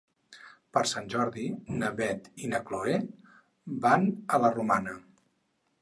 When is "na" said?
1.83-1.91, 2.55-2.63